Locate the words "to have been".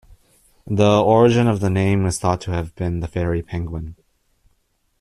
2.41-3.01